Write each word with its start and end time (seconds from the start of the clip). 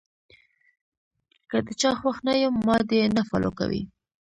کۀ 1.49 1.57
د 1.65 1.67
چا 1.81 1.91
خوښ 1.99 2.17
نۀ 2.25 2.33
يم 2.43 2.55
ما 2.67 2.77
دې 2.89 3.01
نۀ 3.15 3.21
فالو 3.29 3.51
کوي- 3.59 3.81